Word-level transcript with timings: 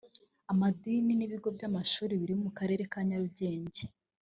amadini 0.51 1.11
n’ibigo 1.15 1.47
by’amashuri 1.55 2.13
biri 2.21 2.35
mu 2.43 2.49
karere 2.57 2.83
ka 2.91 2.99
Nyarugenge 3.07 3.83